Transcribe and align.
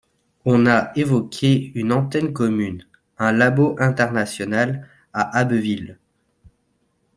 on 0.45 0.65
a 0.65 0.91
évoqué 0.95 1.71
une 1.75 1.91
antenne 1.93 2.33
commune, 2.33 2.87
un 3.19 3.31
labo 3.33 3.75
international, 3.79 4.87
à 5.13 5.37
Abbeville 5.37 5.99